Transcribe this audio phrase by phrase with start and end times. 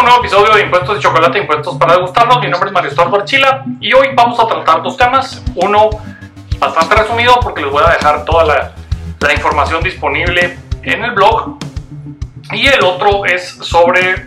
[0.00, 2.40] un nuevo episodio de Impuestos de Chocolate, Impuestos para degustarlos.
[2.40, 5.42] Mi nombre es Mario Estuardo Archila y hoy vamos a tratar dos temas.
[5.56, 5.90] Uno
[6.58, 8.72] bastante resumido porque les voy a dejar toda la,
[9.20, 11.58] la información disponible en el blog.
[12.52, 14.26] Y el otro es sobre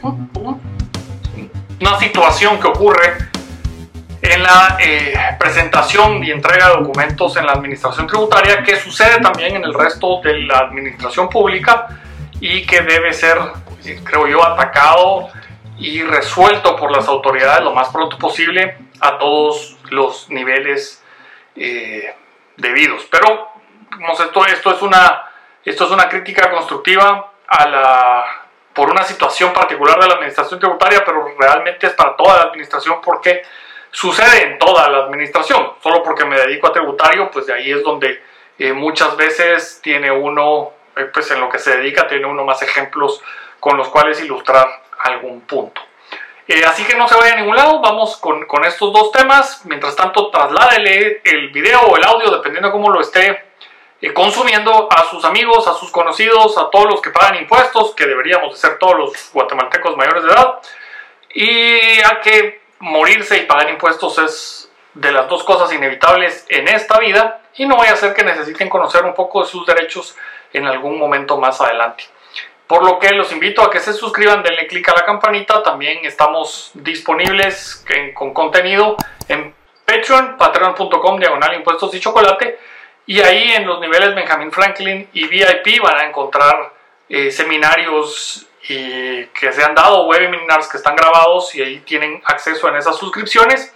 [1.82, 3.18] una situación que ocurre
[4.22, 9.56] en la eh, presentación y entrega de documentos en la administración tributaria que sucede también
[9.56, 11.88] en el resto de la administración pública
[12.40, 13.40] y que debe ser,
[14.04, 15.30] creo yo, atacado
[15.84, 21.04] y resuelto por las autoridades lo más pronto posible a todos los niveles
[21.58, 22.16] eh,
[22.56, 23.06] debidos.
[23.12, 23.50] Pero
[24.18, 25.30] esto, esto, es una,
[25.66, 28.26] esto es una crítica constructiva a la,
[28.74, 33.02] por una situación particular de la administración tributaria, pero realmente es para toda la administración
[33.04, 33.44] porque
[33.92, 35.74] sucede en toda la administración.
[35.84, 38.24] Solo porque me dedico a tributario, pues de ahí es donde
[38.58, 42.62] eh, muchas veces tiene uno, eh, pues en lo que se dedica, tiene uno más
[42.62, 43.22] ejemplos
[43.60, 45.82] con los cuales ilustrar algún punto.
[46.48, 49.62] Eh, así que no se vaya a ningún lado, vamos con, con, estos dos temas.
[49.66, 53.54] Mientras tanto, trasládele el video o el audio, dependiendo de cómo lo esté
[54.12, 58.52] consumiendo, a sus amigos, a sus conocidos, a todos los que pagan impuestos, que deberíamos
[58.52, 60.60] de ser todos los guatemaltecos mayores de edad,
[61.34, 67.00] y a que morirse y pagar impuestos es de las dos cosas inevitables en esta
[67.00, 70.16] vida y no vaya a ser que necesiten conocer un poco de sus derechos
[70.52, 72.04] en algún momento más adelante.
[72.74, 75.62] Por lo que los invito a que se suscriban, denle clic a la campanita.
[75.62, 77.86] También estamos disponibles
[78.16, 79.54] con contenido en
[79.86, 82.58] Patreon, patreon.com, diagonal impuestos y chocolate.
[83.06, 86.74] Y ahí en los niveles Benjamin Franklin y VIP van a encontrar
[87.10, 92.70] eh, seminarios y que se han dado webinars que están grabados y ahí tienen acceso
[92.70, 93.72] en esas suscripciones.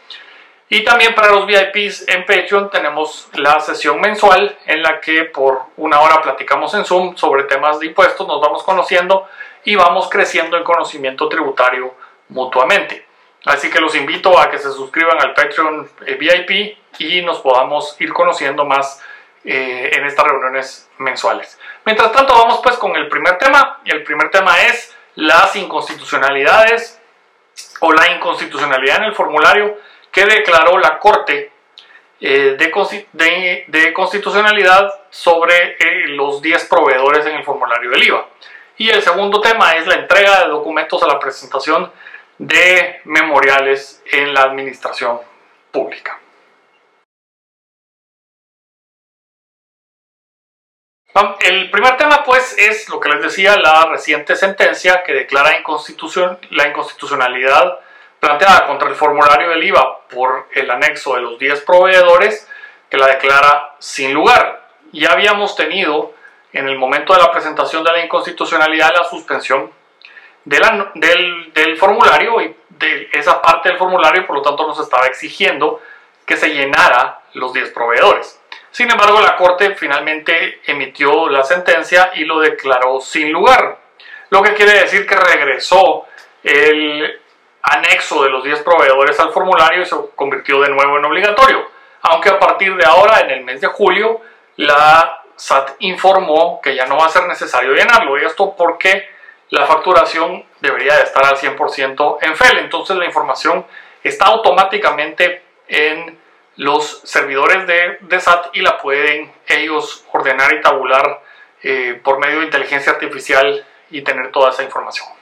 [0.69, 5.61] Y también para los VIPs en Patreon tenemos la sesión mensual en la que por
[5.77, 9.27] una hora platicamos en Zoom sobre temas de impuestos, nos vamos conociendo
[9.63, 11.93] y vamos creciendo en conocimiento tributario
[12.29, 13.05] mutuamente.
[13.45, 17.95] Así que los invito a que se suscriban al Patreon eh, VIP y nos podamos
[18.01, 19.01] ir conociendo más
[19.45, 21.57] eh, en estas reuniones mensuales.
[21.85, 23.79] Mientras tanto, vamos pues con el primer tema.
[23.85, 26.99] El primer tema es las inconstitucionalidades
[27.79, 29.77] o la inconstitucionalidad en el formulario
[30.17, 31.51] que declaró la Corte
[32.19, 38.27] eh, de, constitucionalidad sobre eh, los 10 proveedores en el formulario del IVA.
[38.77, 41.91] Y el segundo tema es la entrega de documentos a la presentación
[42.39, 45.19] de memoriales en la administración
[45.71, 46.19] pública.
[51.41, 56.39] El primer tema, pues, es lo que les decía, la reciente sentencia que declara inconstitución,
[56.49, 57.79] la inconstitucionalidad
[58.19, 62.47] planteada contra el formulario del IVA por el anexo de los 10 proveedores,
[62.89, 64.67] que la declara sin lugar.
[64.91, 66.13] Ya habíamos tenido
[66.53, 69.71] en el momento de la presentación de la inconstitucionalidad la suspensión
[70.45, 75.81] del, del formulario y de esa parte del formulario, por lo tanto, nos estaba exigiendo
[76.25, 78.39] que se llenara los 10 proveedores.
[78.71, 83.79] Sin embargo, la Corte finalmente emitió la sentencia y lo declaró sin lugar,
[84.29, 86.05] lo que quiere decir que regresó
[86.43, 87.21] el
[87.67, 91.67] anexo de los 10 proveedores al formulario y se convirtió de nuevo en obligatorio,
[92.01, 94.21] aunque a partir de ahora, en el mes de julio,
[94.55, 99.09] la SAT informó que ya no va a ser necesario llenarlo, y esto porque
[99.49, 103.65] la facturación debería de estar al 100% en FEL, entonces la información
[104.03, 106.17] está automáticamente en
[106.55, 111.21] los servidores de, SAT y la pueden ellos ordenar y tabular
[111.61, 115.16] eh, por medio de inteligencia artificial y tener toda esa información.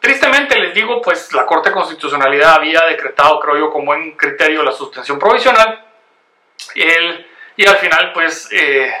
[0.00, 4.72] Tristemente les digo, pues la Corte Constitucionalidad había decretado, creo yo, como buen criterio la
[4.72, 5.84] suspensión provisional.
[6.74, 8.92] Y al final, pues, eh,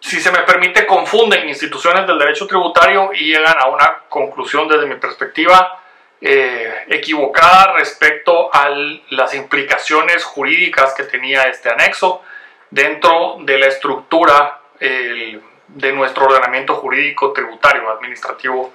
[0.00, 4.86] si se me permite, confunden instituciones del derecho tributario y llegan a una conclusión desde
[4.86, 5.80] mi perspectiva
[6.20, 8.68] eh, equivocada respecto a
[9.10, 12.22] las implicaciones jurídicas que tenía este anexo
[12.70, 18.72] dentro de la estructura de nuestro ordenamiento jurídico tributario, administrativo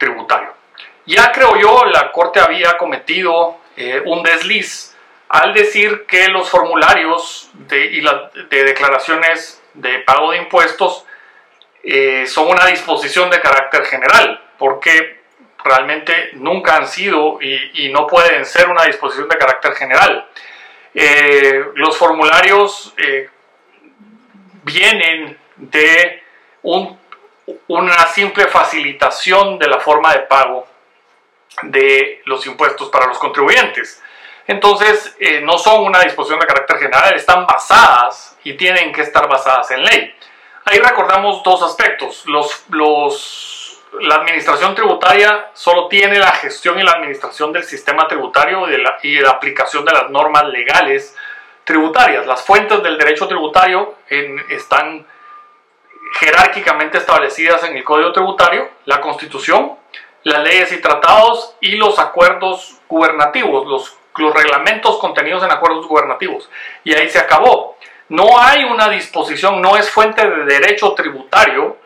[0.00, 0.54] tributario.
[1.06, 4.96] Ya creo yo, la Corte había cometido eh, un desliz
[5.28, 11.04] al decir que los formularios de, y de declaraciones de pago de impuestos
[11.84, 15.20] eh, son una disposición de carácter general, porque
[15.62, 20.26] realmente nunca han sido y, no pueden ser una disposición de carácter general.
[20.94, 22.94] Eh, los formularios
[24.64, 26.22] vienen de
[27.70, 30.66] una simple facilitación de la forma de pago
[31.62, 34.02] de los impuestos para los contribuyentes.
[34.48, 39.28] Entonces, eh, no son una disposición de carácter general, están basadas y tienen que estar
[39.28, 40.12] basadas en ley.
[40.64, 42.24] Ahí recordamos dos aspectos.
[42.26, 48.66] Los, los la administración tributaria solo tiene la gestión y la administración del sistema tributario
[48.66, 51.16] y de la, y la aplicación de las normas legales
[51.62, 52.26] tributarias.
[52.26, 53.94] Las fuentes del derecho tributario
[54.48, 55.06] están
[56.18, 59.76] jerárquicamente establecidas en el Código Tributario, la Constitución,
[60.24, 66.50] las leyes y tratados y los acuerdos gubernativos, los, los reglamentos contenidos en acuerdos gubernativos.
[66.84, 67.76] Y ahí se acabó.
[68.08, 71.78] No hay una disposición, no es fuente de derecho tributario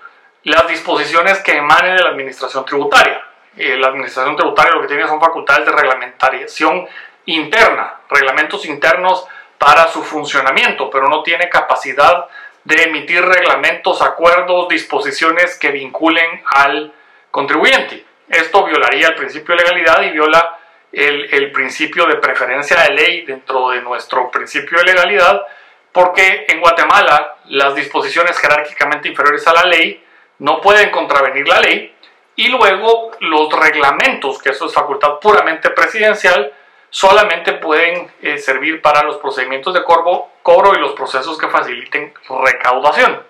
[0.44, 3.22] las disposiciones que emanen de la administración tributaria.
[3.56, 6.86] Eh, la administración tributaria lo que tiene son facultades de reglamentación
[7.26, 9.26] interna, reglamentos internos
[9.58, 12.26] para su funcionamiento, pero no tiene capacidad
[12.64, 16.92] de emitir reglamentos, acuerdos, disposiciones que vinculen al
[17.30, 18.04] contribuyente.
[18.28, 20.58] Esto violaría el principio de legalidad y viola
[20.90, 25.42] el, el, principio de preferencia de ley dentro de nuestro principio de legalidad,
[25.92, 30.02] porque en Guatemala las disposiciones jerárquicamente inferiores a la ley
[30.38, 31.94] no pueden contravenir la ley
[32.36, 36.52] y luego los reglamentos, que eso es facultad puramente presidencial,
[36.94, 42.14] solamente pueden eh, servir para los procedimientos de cobro y los procesos que faciliten
[42.44, 43.20] recaudación.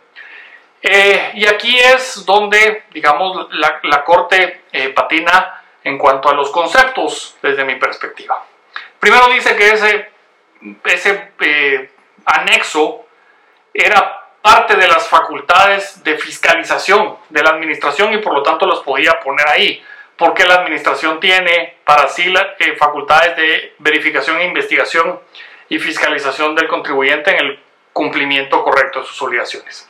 [0.82, 7.38] Eh, y aquí es donde, digamos, la, Corte eh, patina en cuanto a los conceptos
[7.40, 8.44] desde mi perspectiva.
[9.00, 10.10] Primero dice que ese,
[10.84, 11.30] ese
[12.26, 13.06] anexo
[13.72, 18.82] era parte de las facultades de fiscalización de la administración y por lo tanto los
[18.82, 19.82] podía poner ahí
[20.16, 25.20] porque la administración tiene para sí eh, facultades de verificación e investigación
[25.68, 27.60] y fiscalización del contribuyente en el
[27.92, 29.88] cumplimiento correcto de sus obligaciones.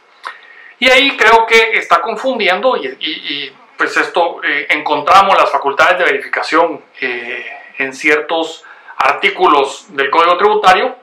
[0.78, 6.84] Y ahí creo que está confundiendo y, pues esto eh, encontramos las facultades de verificación
[7.00, 7.44] eh,
[7.78, 8.64] en ciertos
[8.96, 10.96] artículos del Código Tributario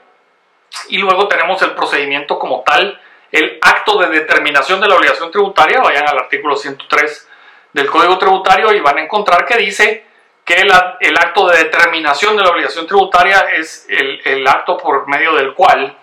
[0.88, 3.00] y luego tenemos el procedimiento como tal,
[3.32, 7.30] el acto de determinación de la obligación tributaria, vayan al artículo 103
[7.74, 10.06] del Código Tributario y van a encontrar que dice
[10.44, 15.08] que el, el acto de determinación de la obligación tributaria es el, el acto por
[15.08, 15.98] medio del cual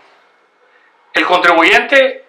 [1.12, 2.24] el contribuyente,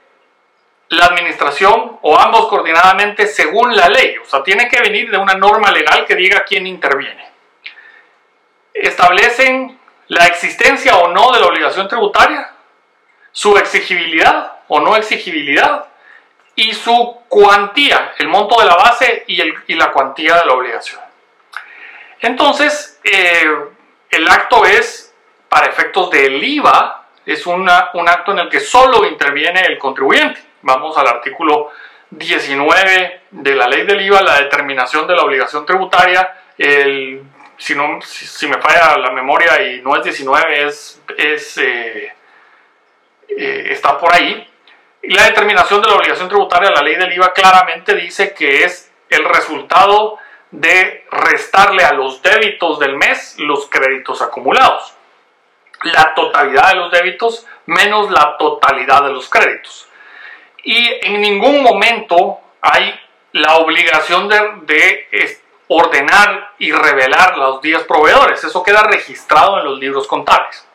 [0.90, 5.36] la administración o ambos coordinadamente según la ley, o sea, tiene que venir de una
[5.36, 7.30] norma legal que diga quién interviene.
[8.74, 12.52] Establecen la existencia o no de la obligación tributaria,
[13.32, 15.89] su exigibilidad o no exigibilidad,
[16.60, 21.00] y su cuantía, el monto de la base y, la cuantía de la obligación.
[22.20, 23.50] Entonces, eh,
[24.12, 25.16] el acto es,
[25.48, 30.42] para efectos del IVA, es un acto en el que solo interviene el contribuyente.
[30.62, 31.72] Vamos al artículo
[32.10, 36.42] 19 de la ley del IVA, la determinación de la obligación tributaria.
[36.58, 42.14] Si, no, si, me falla la memoria y no es 19, es, es eh,
[43.30, 44.49] eh, está por ahí.
[45.02, 48.92] Y la determinación de la obligación tributaria, la ley del IVA claramente dice que es
[49.10, 50.18] el resultado
[50.52, 54.94] de restarle a los débitos del mes los créditos acumulados.
[55.84, 59.88] La totalidad de los débitos menos la totalidad de los créditos.
[60.64, 63.00] Y en ningún momento hay
[63.32, 65.40] la obligación de,
[65.72, 68.44] ordenar y revelar los 10 proveedores.
[68.44, 70.68] Eso queda registrado en los libros contables.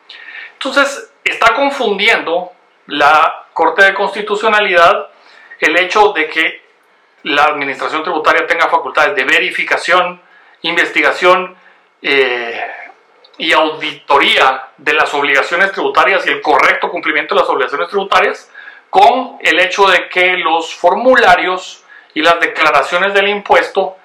[0.53, 2.53] Entonces, está confundiendo
[2.87, 5.07] la Corte de Constitucionalidad
[5.61, 6.61] el hecho de que
[7.23, 10.21] la Administración Tributaria tenga facultades de verificación,
[10.63, 11.55] investigación
[12.01, 12.61] eh,
[13.37, 18.51] y auditoría de las obligaciones tributarias y el correcto cumplimiento de las obligaciones tributarias,
[18.89, 23.95] con el hecho de que los formularios y las declaraciones del impuesto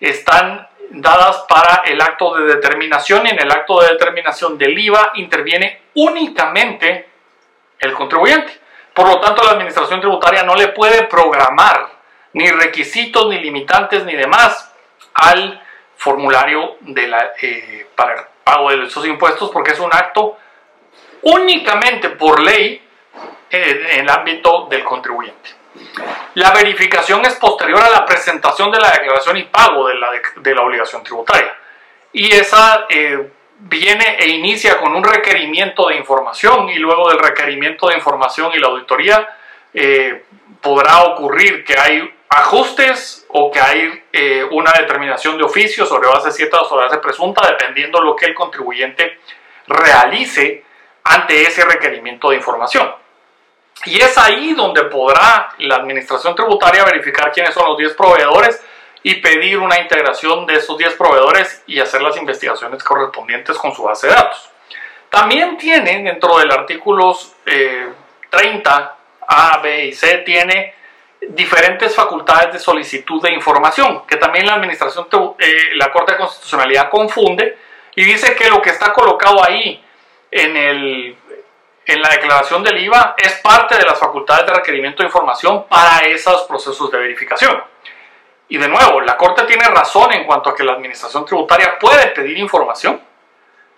[0.00, 5.12] están dadas para el acto de determinación y en el acto de determinación del IVA
[5.16, 7.06] interviene únicamente
[7.78, 8.63] el contribuyente.
[8.94, 11.88] Por lo tanto, la administración tributaria no le puede programar
[12.32, 14.72] ni requisitos, ni limitantes, ni demás
[15.14, 15.62] al
[15.96, 20.36] formulario de eh, para el pago de esos impuestos porque es un acto
[21.22, 22.86] únicamente por ley
[23.50, 25.50] en el ámbito del contribuyente.
[26.34, 30.54] La verificación es posterior a la presentación de la declaración y pago de la, de
[30.54, 31.56] la obligación tributaria.
[32.12, 33.30] Y esa eh,
[33.64, 38.58] viene e inicia con un requerimiento de información y luego del requerimiento de información y
[38.58, 39.28] la auditoría
[39.72, 40.24] eh,
[40.60, 46.30] podrá ocurrir que hay ajustes o que hay eh, una determinación de oficio sobre base
[46.30, 49.18] cierta o sobre base presunta, dependiendo lo que el contribuyente
[49.66, 50.64] realice
[51.04, 52.94] ante ese requerimiento de información.
[53.86, 58.62] Y es ahí donde podrá la administración tributaria verificar quiénes son los 10 proveedores
[59.06, 63.82] y pedir una integración de esos 10 proveedores y hacer las investigaciones correspondientes con su
[63.82, 64.48] base de datos.
[65.10, 67.16] También tienen dentro del artículo
[68.30, 68.96] 30
[69.28, 70.74] A, B y C, tiene
[71.28, 75.06] diferentes facultades de solicitud de información, que también la administración,
[75.38, 77.58] eh, la Corte de Constitucionalidad confunde
[77.94, 79.84] y dice que lo que está colocado ahí
[80.30, 81.16] en, el,
[81.84, 86.06] en la declaración del IVA es parte de las facultades de requerimiento de información para
[86.06, 87.73] esos procesos de verificación.
[88.48, 92.08] Y de nuevo, la Corte tiene razón en cuanto a que la administración tributaria puede
[92.08, 93.00] pedir información,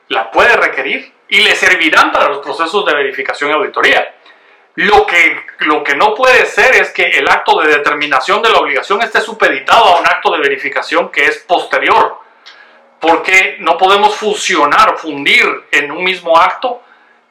[0.09, 4.15] la puede requerir y le servirán para los procesos de verificación y auditoría.
[4.77, 8.59] Lo que, lo que no puede ser es que el acto de determinación de la
[8.59, 12.19] obligación esté supeditado a un acto de verificación que es posterior,
[13.01, 16.83] porque no podemos fusionar, fundir en un mismo acto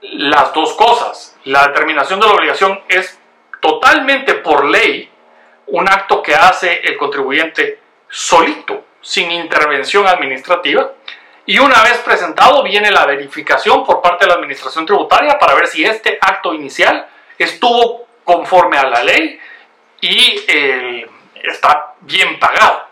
[0.01, 1.37] las dos cosas.
[1.43, 3.19] La determinación de la obligación es
[3.61, 5.11] totalmente por ley
[5.67, 7.79] un acto que hace el contribuyente
[8.09, 10.91] solito, sin intervención administrativa,
[11.47, 15.67] y una vez presentado viene la verificación por parte de la Administración Tributaria para ver
[15.67, 17.07] si este acto inicial
[17.37, 19.39] estuvo conforme a la ley
[20.01, 21.05] y
[21.43, 22.85] está bien pagado.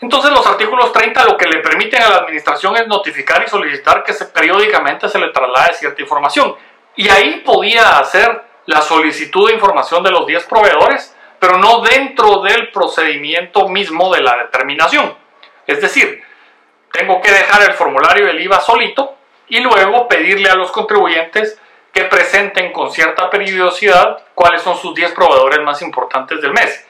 [0.00, 4.04] Entonces los artículos 30 lo que le permiten a la administración es notificar y solicitar
[4.04, 6.54] que periódicamente se le traslade cierta información.
[6.94, 12.42] Y ahí podía hacer la solicitud de información de los 10 proveedores, pero no dentro
[12.42, 15.14] del procedimiento mismo de la determinación.
[15.66, 16.22] Es decir,
[16.92, 19.16] tengo que dejar el formulario del IVA solito
[19.48, 21.60] y luego pedirle a los contribuyentes
[21.92, 26.86] que presenten con cierta periodicidad cuáles son sus 10 proveedores más importantes del mes.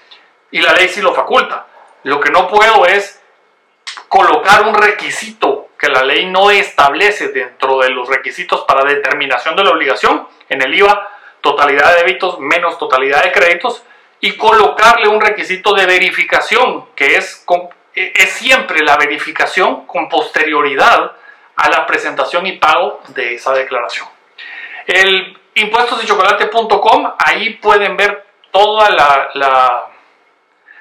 [0.51, 1.67] Y la ley sí lo faculta.
[2.03, 3.23] Lo que no puedo es
[4.09, 9.65] colocar un requisito que la ley no establece dentro de los requisitos para determinación de
[9.65, 11.09] la obligación en el IVA,
[11.41, 13.83] totalidad de débitos menos totalidad de créditos,
[14.21, 17.45] y colocarle un requisito de verificación, que es,
[17.95, 21.13] es siempre la verificación con posterioridad
[21.57, 24.07] a la presentación y pago de esa declaración.
[24.87, 29.31] El impuestosdechocolate.com, ahí pueden ver toda la,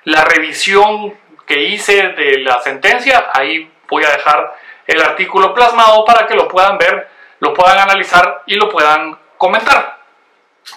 [0.03, 3.29] la, revisión que hice de la sentencia.
[3.33, 8.43] Ahí voy a dejar el artículo plasmado para que lo puedan ver, lo puedan analizar
[8.45, 9.99] y lo puedan comentar.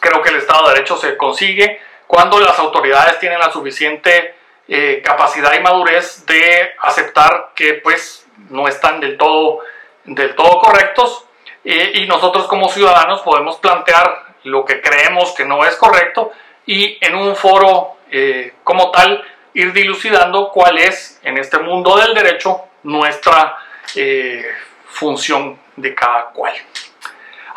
[0.01, 4.35] Creo que el Estado de Derecho se consigue cuando las autoridades tienen la suficiente
[4.67, 9.61] eh, capacidad y madurez de aceptar que pues no están del todo,
[10.05, 11.25] del todo correctos
[11.65, 16.33] y nosotros como ciudadanos podemos plantear lo que creemos que no es correcto
[16.67, 19.25] y en un foro eh, como tal
[19.55, 23.57] ir dilucidando cuál es en este mundo del derecho nuestra
[23.97, 24.47] eh,
[24.87, 26.55] función de cada cual.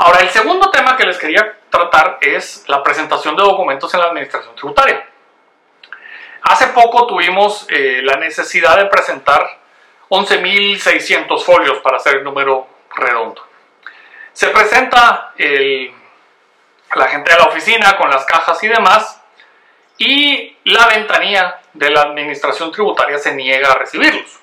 [0.03, 4.07] Ahora, el segundo tema que les quería tratar es la presentación de documentos en la
[4.07, 5.07] administración tributaria.
[6.41, 9.59] Hace poco tuvimos eh, la necesidad de presentar
[10.09, 13.45] 11.600 folios para hacer el número redondo.
[14.33, 19.21] Se presenta la gente de la oficina con las cajas y demás
[19.99, 24.39] y la ventanilla de la administración tributaria se niega a recibirlos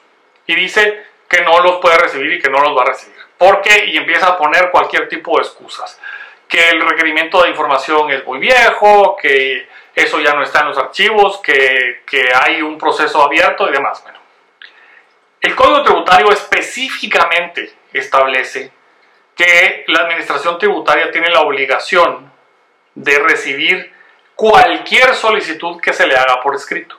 [0.46, 3.27] y dice que no los puede recibir y que no los va a recibir.
[3.38, 3.86] ¿Por qué?
[3.86, 5.98] Y empieza a poner cualquier tipo de excusas.
[6.48, 10.78] Que el requerimiento de información es muy viejo, que eso ya no está en los
[10.78, 14.02] archivos, que, que hay un proceso abierto y demás.
[14.02, 14.18] Bueno,
[15.40, 18.72] el Código Tributario específicamente establece
[19.36, 22.32] que la administración tributaria tiene la obligación
[22.96, 23.94] de recibir
[24.34, 26.96] cualquier solicitud que se le haga por escrito.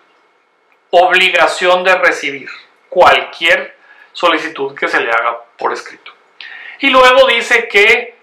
[0.92, 2.50] Obligación de recibir
[2.88, 3.76] cualquier
[4.14, 6.14] solicitud que se le haga por escrito.
[6.80, 8.16] Y luego dice que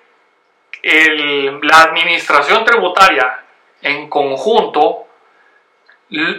[1.63, 3.43] la administración tributaria
[3.83, 5.07] en conjunto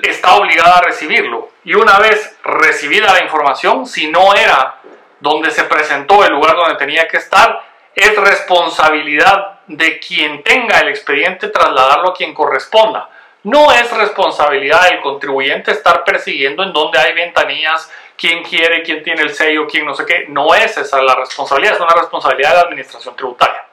[0.04, 1.50] está obligada a recibirlo.
[1.64, 4.78] Y una vez recibida la información, si no era
[5.20, 7.62] donde se presentó el lugar donde tenía que estar,
[7.94, 13.10] es responsabilidad de quien tenga el expediente trasladarlo a quien corresponda.
[13.44, 19.22] No es responsabilidad del contribuyente estar persiguiendo en donde hay ventanillas, quién quiere, quién tiene
[19.22, 20.26] el sello, quién no sé qué.
[20.28, 23.66] No es esa la responsabilidad, es una responsabilidad de la administración tributaria.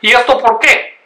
[0.00, 0.98] ¿Y esto por qué?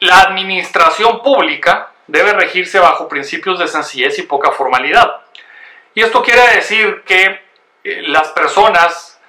[0.00, 5.22] La administración pública debe regirse bajo principios de sencillez y poca formalidad.
[5.94, 7.40] Y esto quiere decir que
[7.84, 9.20] eh, las personas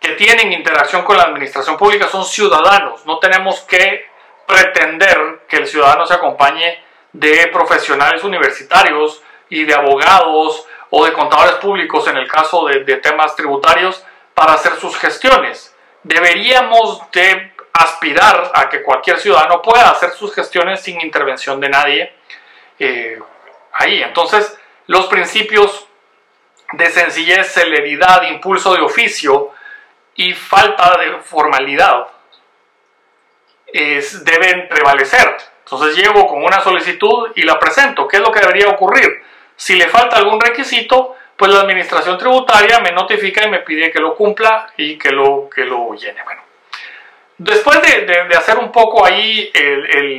[0.00, 3.04] que tienen interacción con la administración pública son ciudadanos.
[3.06, 4.06] No tenemos que
[4.46, 11.54] pretender que el ciudadano se acompañe de profesionales universitarios y de abogados o de contadores
[11.56, 14.04] públicos en el caso de, temas tributarios
[14.34, 15.74] para hacer sus gestiones.
[16.02, 22.12] Deberíamos de aspirar a que cualquier ciudadano pueda hacer sus gestiones sin intervención de nadie
[22.78, 23.18] eh,
[23.72, 24.02] ahí.
[24.02, 25.86] Entonces, los principios
[26.72, 29.52] de sencillez, celeridad, impulso de oficio
[30.14, 32.08] y falta de formalidad
[33.72, 35.36] deben prevalecer.
[35.64, 38.08] Entonces llego con una solicitud y la presento.
[38.08, 39.22] ¿Qué es lo que debería ocurrir?
[39.58, 43.98] Si le falta algún requisito, pues la administración tributaria me notifica y me pide que
[43.98, 46.22] lo cumpla y que lo, que lo llene.
[46.22, 46.42] Bueno,
[47.38, 49.50] después de, hacer un poco ahí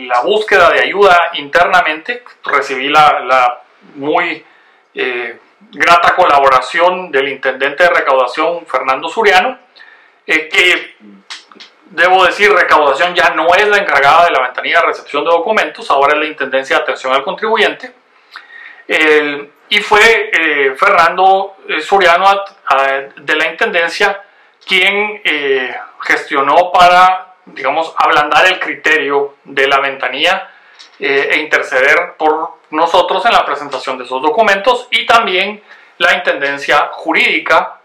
[0.07, 3.61] la búsqueda de ayuda internamente, recibí la,
[3.95, 4.45] muy
[4.93, 5.39] eh,
[5.71, 9.57] grata colaboración del intendente de recaudación, Fernando Suriano,
[10.27, 10.95] eh, que
[11.91, 15.89] debo decir, recaudación ya no es la encargada de la ventanilla de recepción de documentos,
[15.89, 17.98] ahora es la Intendencia de Atención al Contribuyente
[19.69, 22.25] y fue eh, Fernando eh, Soriano
[23.17, 24.23] de la Intendencia
[24.65, 30.49] quien eh, gestionó para, digamos, ablandar el criterio de la ventanilla
[30.99, 35.63] e interceder por nosotros en la presentación de esos documentos y también
[35.97, 37.79] la Intendencia Jurídica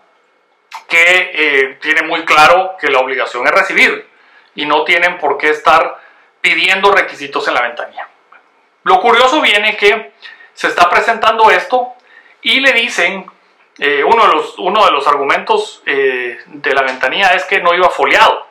[0.88, 4.08] que tiene muy claro que la obligación es recibir
[4.56, 6.00] y no tienen por qué estar
[6.40, 8.08] pidiendo requisitos en la ventanilla.
[8.82, 10.12] Lo curioso viene que
[10.54, 11.92] se está presentando esto
[12.42, 13.26] y le dicen,
[13.78, 17.74] eh, uno, de los, uno de los argumentos eh, de la ventanilla es que no
[17.74, 18.46] iba foliado,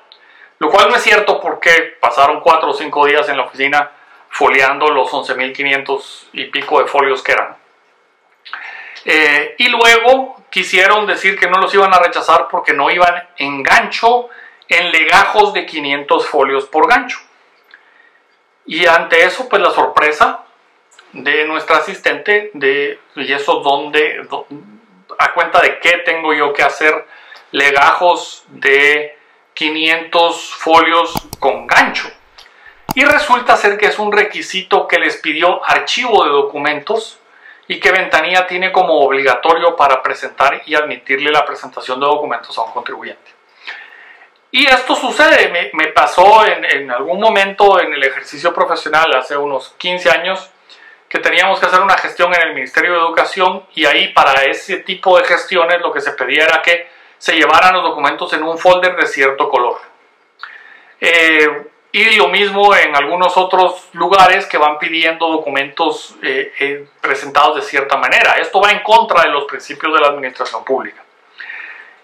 [0.59, 3.91] lo cual no es cierto porque pasaron cuatro o cinco días en la oficina
[4.29, 7.55] foliando los 11.500 y pico de folios que eran.
[9.05, 13.61] Eh, y luego quisieron decir que no los iban a rechazar porque no iban en
[13.61, 14.29] gancho
[14.67, 17.19] en legajos de 500 folios por gancho.
[18.65, 20.42] Y ante eso, pues la sorpresa
[21.13, 24.27] de nuestra asistente de y eso donde
[25.19, 27.05] a cuenta de qué tengo yo que hacer
[27.51, 29.15] legajos de
[29.53, 32.09] 500 folios con gancho
[32.95, 37.19] y resulta ser que es un requisito que les pidió archivo de documentos
[37.67, 42.63] y que Ventanilla tiene como obligatorio para presentar y admitirle la presentación de documentos a
[42.63, 43.31] un contribuyente.
[44.51, 49.73] Y esto sucede, me, pasó en, en, algún momento en el ejercicio profesional hace unos
[49.79, 50.51] 15 años,
[51.13, 54.77] que teníamos que hacer una gestión en el Ministerio de Educación y ahí para ese
[54.77, 56.87] tipo de gestiones lo que se pedía era que
[57.19, 59.79] se llevaran los documentos en un folder de cierto color.
[60.99, 67.57] Eh, y lo mismo en algunos otros lugares que van pidiendo documentos eh, eh, presentados
[67.57, 68.31] de cierta manera.
[68.41, 71.03] Esto va en contra de los principios de la administración pública.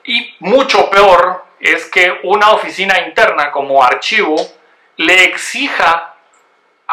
[0.03, 4.35] Y mucho peor es que una oficina interna como archivo
[4.97, 6.08] le exija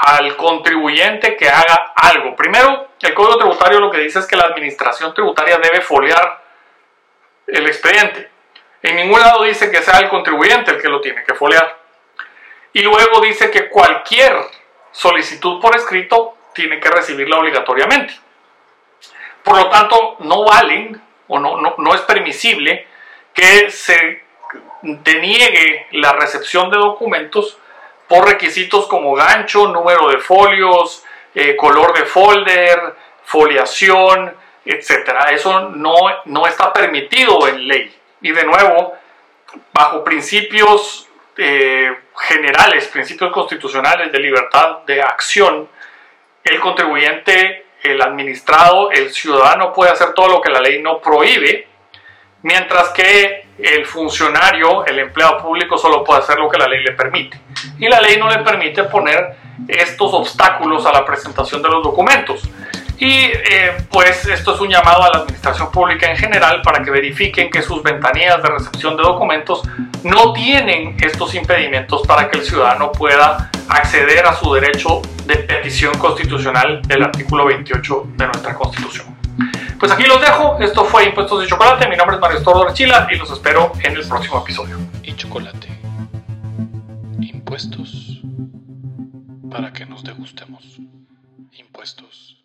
[0.03, 2.37] al contribuyente que haga algo.
[2.37, 6.45] Primero, el Código Tributario lo que dice es que la Administración Tributaria debe foliar
[7.47, 8.31] el expediente.
[8.83, 11.79] En ningún lado dice que sea el contribuyente el que lo tiene que foliar.
[12.75, 14.37] Y luego dice que cualquier
[14.93, 18.15] solicitud por escrito tiene que recibirla obligatoriamente.
[19.43, 22.87] Por lo tanto, no valen o no, no, no es permisible
[23.33, 24.25] que se
[24.83, 27.59] deniegue la recepción de documentos
[28.09, 35.11] por requisitos como gancho, número de folios, eh, color de folder, foliación, etc.
[35.33, 37.95] Eso no, no está permitido en ley.
[38.23, 38.95] Y de nuevo,
[39.73, 45.69] bajo principios eh, generales, principios constitucionales de libertad de acción,
[46.43, 51.69] el contribuyente, el administrado, el ciudadano puede hacer todo lo que la ley no prohíbe,
[52.43, 56.93] mientras que el funcionario, el empleado público, solo puede hacer lo que la ley le
[56.93, 57.41] permite.
[57.79, 59.37] Y la ley no le permite poner
[59.69, 62.43] estos obstáculos a la presentación de los documentos.
[62.99, 66.91] Y eh, pues esto es un llamado a la administración pública en general para que
[66.91, 69.63] verifiquen que sus ventanillas de recepción de documentos
[70.03, 75.99] no tienen estos impedimentos para que el ciudadano pueda acceder a su derecho de petición
[75.99, 79.16] constitucional del artículo 28 de nuestra Constitución.
[79.79, 80.59] Pues aquí los dejo.
[80.61, 81.89] Esto fue Impuestos de Chocolate.
[81.89, 84.79] Mi nombre es Mario Estordo Chila y los espero en el próximo episodio.
[85.03, 85.69] Y chocolate.
[87.21, 88.23] Impuestos
[89.51, 90.79] para que nos degustemos.
[91.53, 92.36] Impuestos.